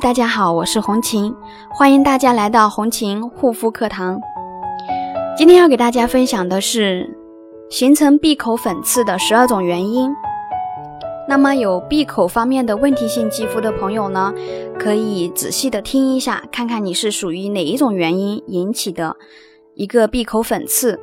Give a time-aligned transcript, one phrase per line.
[0.00, 1.34] 大家好，我是红琴，
[1.70, 4.20] 欢迎大家来到红琴护肤课堂。
[5.38, 7.08] 今天要给大家分享的是
[7.70, 10.10] 形成闭口粉刺的十二种原因。
[11.26, 14.34] 那么有闭口方面的问题性肌肤的朋友呢，
[14.78, 19.16] 可以仔细的听一下，看看你是属于哪一种原因引起的
[19.74, 21.00] 一个闭口粉刺。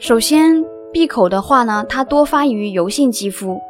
[0.00, 3.60] 首先，闭口的话呢，它多发于油性肌肤。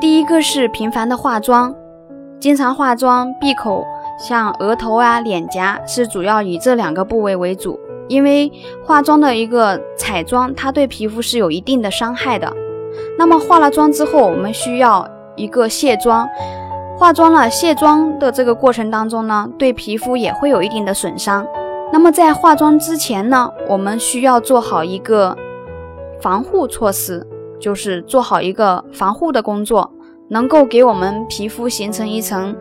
[0.00, 1.72] 第一个是频繁的化妆。
[2.42, 3.86] 经常化妆，闭口
[4.18, 7.78] 像额头啊、脸颊是主要以这两个部位为主，
[8.08, 8.50] 因为
[8.84, 12.52] 化妆的一个彩妆，它对皮肤是有一定的伤害的。
[13.16, 16.28] 那么化了妆之后，我们需要一个卸妆，
[16.98, 21.46] 化妆了卸妆的这个过程当中呢，对皮肤也会有一定的损伤。
[21.92, 25.36] 那么在化妆之前呢，我们需要做好一个
[26.20, 27.24] 防护措施，
[27.60, 29.92] 就是做好一个防护的工作。
[30.28, 32.54] 能够给我们皮肤形成一层，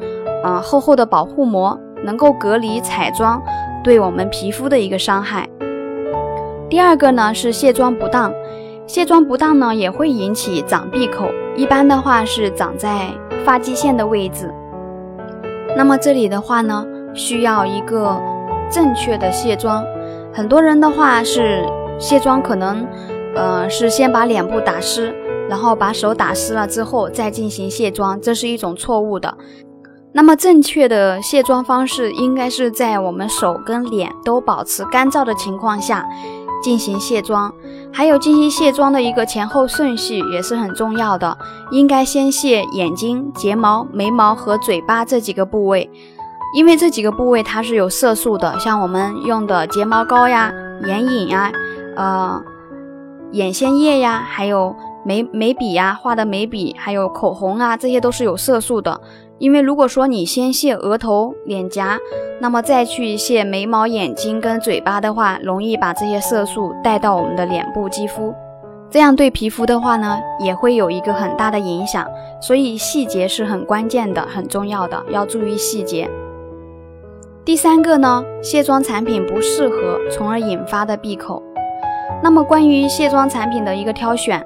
[0.43, 3.41] 啊厚厚的保护膜，能够隔离彩妆
[3.83, 5.47] 对我们皮肤的一个伤害。
[6.69, 8.33] 第二个呢是卸妆不当，
[8.87, 13.07] 卸妆不当呢也会引起长闭口，一般的话是长在
[13.45, 14.53] 发际线的位置。
[15.75, 18.19] 那么这里的话呢，需要一个
[18.69, 19.85] 正确的卸妆。
[20.33, 21.65] 很多人的话是
[21.97, 22.85] 卸妆可能，
[23.35, 25.13] 呃是先把脸部打湿。
[25.51, 29.37] 然后把手打湿了之后再进行卸妆，这是一种错误的。
[30.13, 36.07] 那么正确的卸妆方式应该是在我们手跟脸都保持干燥的情况下
[36.63, 37.53] 进行卸妆。
[37.91, 41.37] 还有进行卸妆的一个前后顺序也是很重要的，
[41.71, 45.91] 应该先卸眼睛、睫毛、眉毛和嘴巴这几个部位，
[46.55, 50.53] 因为这几个部位它是有色素的，像我们用的睫毛膏呀、
[50.87, 51.51] 眼影呀、
[51.97, 52.41] 呃
[53.33, 54.73] 眼线液呀，还有。
[55.03, 59.01] 眉眉笔呀，画的眉笔，还有口红啊，这些都是有色素的。
[59.39, 61.97] 因为如果说你先卸额头、脸颊，
[62.39, 68.31] 那么再去卸眉毛、眼睛跟嘴巴的话，容易把这些色素带到我们的脸部肌肤，
[68.91, 72.07] 这样对皮肤的话呢，也会有一个很大的影响。
[72.39, 76.07] 所以细节是很关键的，很重要的，要注意细节。
[77.43, 81.41] 第三个呢，卸妆产品不适合，从而引发的闭口。
[82.21, 84.45] 那么关于卸妆产品的一个挑选。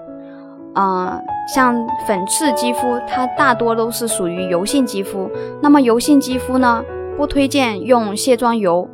[0.75, 1.21] 嗯，
[1.53, 5.29] 像粉刺肌肤，它大多都是属于油性肌肤。
[5.61, 6.83] 那么油性肌肤呢，
[7.17, 8.87] 不推荐用卸妆油。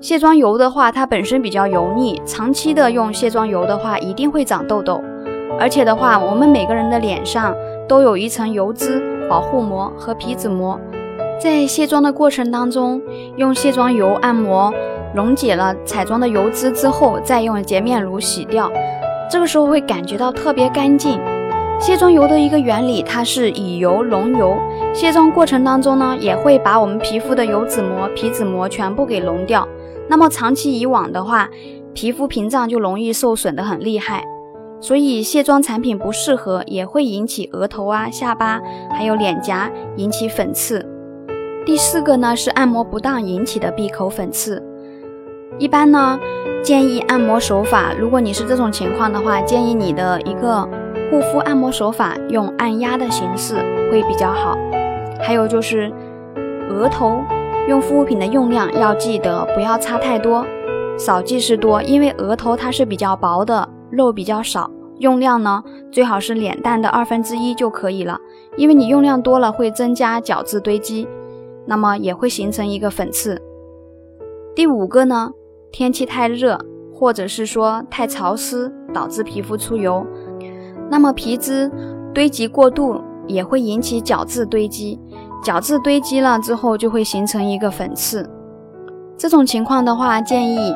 [0.00, 5.00] 卸妆油的话，它本身比较油腻，长期的用卸妆油的话，一定会长痘痘。
[5.60, 7.54] 而且的话，我们每个人的脸上
[7.86, 10.80] 都有一层油脂保护膜和皮脂膜，
[11.40, 13.00] 在卸妆的过程当中，
[13.36, 14.74] 用卸妆油按摩
[15.14, 18.68] 溶解了彩妆的油脂之后，再用洁面乳洗掉。
[19.32, 21.18] 这个时候会感觉到特别干净。
[21.80, 24.58] 卸妆油的一个原理，它是以油溶油，
[24.92, 29.66] 卸妆过程当中呢，也会把我们皮肤的油脂膜、皮脂膜全部给溶掉。
[30.06, 31.48] 那么长期以往的话，
[31.94, 34.22] 皮肤屏障就容易受损的很厉害。
[34.82, 38.60] 所以卸妆产品不适合，也会引起额头啊、下巴
[38.90, 40.86] 还有脸颊引起粉刺。
[41.64, 44.62] 第四个呢是按摩不当引起的闭口粉刺，
[45.58, 46.20] 一般呢。
[46.62, 50.62] 建议按摩手法，如果你是这种情况的话，建议你的一个
[51.10, 53.56] 护肤按摩手法用按压的形式
[53.90, 54.56] 会比较好。
[55.20, 55.92] 还有就是
[56.70, 57.20] 额头
[57.68, 60.46] 用护肤品的用量要记得不要擦太多，
[60.96, 68.20] 少即是多，因为额头它是比较薄的，肉比较少，用量呢最好是脸蛋的二分之一就可以了，
[68.56, 71.08] 因为你用量多了会增加角质堆积，
[71.66, 73.42] 那么也会形成一个粉刺。
[74.54, 75.32] 第五个呢？
[75.72, 76.58] 天气太热，
[76.92, 80.06] 或者是说太潮湿，导致皮肤出油，
[80.90, 81.70] 那么皮脂
[82.12, 85.00] 堆积过度也会引起角质堆积，
[85.42, 88.28] 角质堆积了之后就会形成一个粉刺。
[89.16, 90.74] 这种情况的话，建议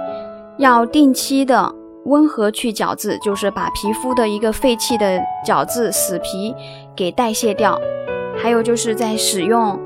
[0.56, 1.70] 要定期的
[2.06, 6.54] 温和去角质，就是把皮肤的一个废弃的角质、死皮
[6.96, 7.78] 给代谢掉。
[8.34, 9.78] 还有就是在使用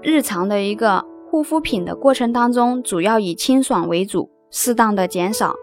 [0.00, 1.11] 日常的一个。
[1.32, 5.54] 护肤品的过程当中，主要以清爽为主，适当的减少。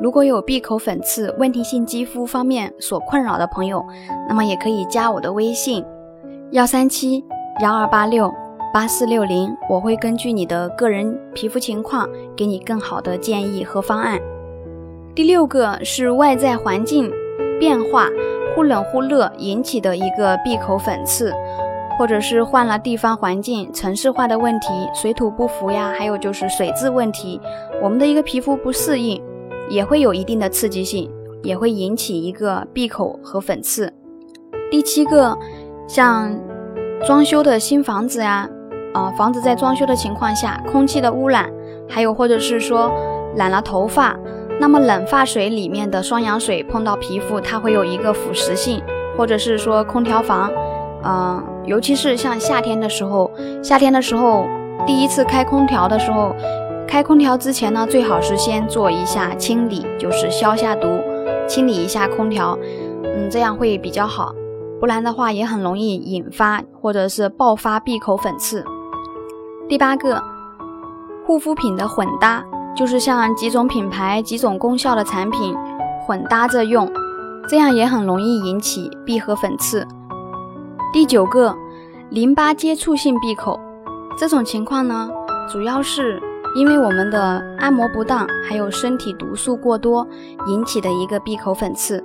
[0.00, 3.84] 如果有闭口粉刺、问题性肌肤方面所困扰的朋友，
[4.28, 5.84] 那么也可以加我的微信：
[6.52, 7.24] 幺三七
[7.60, 8.32] 幺二八六
[8.72, 14.20] 八四六零，我会根据你的个人皮肤情况，给你更好的建议和方案。
[15.16, 17.10] 第六个是外在环境
[17.58, 18.06] 变化
[18.54, 21.34] 忽冷忽热引起的一个闭口粉刺。
[22.00, 27.38] 或者是换了地方环境、城市化的问题、水土不服呀，还有就是水质问题，
[27.82, 29.22] 我们的一个皮肤不适应，
[29.68, 31.10] 也会有一定的刺激性，
[31.42, 33.92] 也会引起一个闭口和粉刺。
[34.70, 35.36] 第七个，
[35.86, 36.34] 像
[37.04, 38.48] 装修的新房子呀，
[38.94, 41.52] 啊，房子在装修的情况下，空气的污染，
[41.86, 42.90] 还有或者是说
[43.36, 44.18] 染了头发，
[44.58, 48.82] 那么冷发水里面的双氧水碰到皮肤，它会有一个腐蚀性，
[49.18, 50.50] 或者是说空调房，
[51.02, 53.30] 啊，尤其是像夏天的时候，
[53.62, 54.46] 夏天的时候
[54.86, 56.34] 第一次开空调的时候，
[56.86, 60.88] 开空调之前呢，最好是先做一下清理，就是消下毒，
[61.46, 62.58] 清理一下空调，
[63.04, 64.34] 嗯，这样会比较好。
[64.80, 68.64] 不然的话，也很容易引发或者是爆发闭口粉刺。
[69.68, 70.20] 第八个，
[71.26, 72.42] 护肤品的混搭，
[72.74, 75.54] 就是像几种品牌、几种功效的产品
[76.06, 76.90] 混搭着用，
[77.46, 79.86] 这样也很容易引起闭合粉刺。
[80.92, 81.54] 第九个，
[82.10, 83.60] 淋巴接触性闭口，
[84.18, 85.08] 这种情况呢，
[85.48, 86.20] 主要是
[86.56, 90.04] 因为我们的按摩不当，还有身体毒素过多
[90.48, 92.04] 引起的一个闭口粉刺。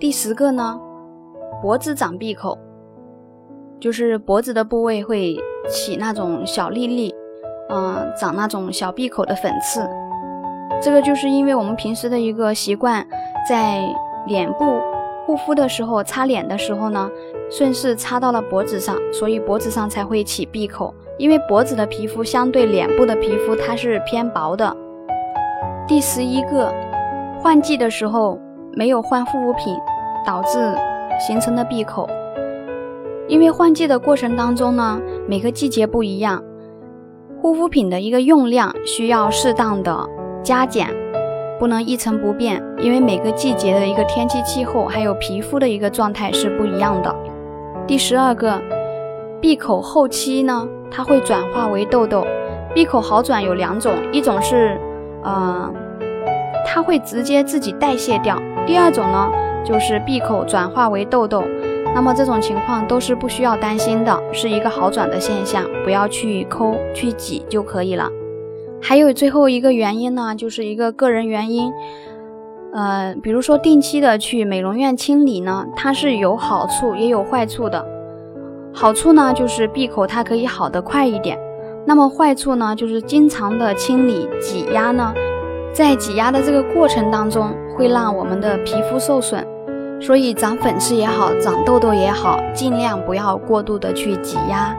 [0.00, 0.80] 第十个呢？
[1.60, 2.56] 脖子长闭口，
[3.78, 5.36] 就是脖子的部位会
[5.68, 7.14] 起那种小粒粒，
[7.68, 9.86] 嗯，长那种小闭口的粉刺。
[10.80, 13.06] 这个就是因为我们平时的一个习惯，
[13.46, 13.82] 在
[14.26, 14.80] 脸部
[15.28, 17.10] 护肤的时候，擦脸的时候呢，
[17.50, 20.94] 顺势擦到了脖子上，所以脖子上才会起闭口。
[21.18, 24.74] 因为脖子的皮肤相对脸部的皮肤它是偏薄的。
[25.86, 26.72] 第十一个，
[27.38, 28.40] 换季的时候
[28.72, 29.76] 没有换护肤品，
[30.26, 30.74] 导致。
[31.20, 32.08] 形成的闭口，
[33.26, 36.40] 因为换季的过程当中呢，每个季节不一样，
[37.42, 40.08] 护肤品的一个用量需要适当的
[40.44, 40.86] 加减，
[41.58, 47.14] 不能一成不变，因为每个季节的一个天气气候还有皮肤的一个状态是不一样的。
[47.86, 48.60] 第十二个，
[49.40, 52.26] 闭口后期呢，它会转化为痘痘。
[52.74, 54.78] 闭口好转有两种，一种是，
[55.22, 55.72] 呃，
[56.66, 59.30] 它会直接自己代谢掉；第二种呢。
[59.64, 61.44] 就是闭口转化为痘痘，
[61.94, 68.08] 那么这种情况都是不需要担心的，是一个好转的现象，不要去抠去挤就可以了。
[68.80, 71.72] 还有最后一个原因呢，就是一个个人原因，
[72.72, 77.84] 呃，比如说定期的去美容院清理呢，它是有好处也有坏处的。
[78.72, 81.38] 好处呢就是闭口它可以好的快一点，
[81.86, 85.12] 那么坏处呢就是经常的清理挤压呢，
[85.72, 87.50] 在挤压的这个过程当中。
[87.78, 89.46] 会让我们的皮肤受损，
[90.00, 94.76] 所以长粉刺也好，长痘痘也好，尽量不要过度的去挤压，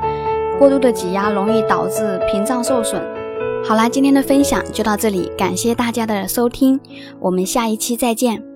[0.59, 3.01] 过度的挤压容易导致屏障受损。
[3.65, 6.79] 好啦，今天的分享就到这里，感谢大家的收听，
[7.19, 8.48] 我们下一期再见。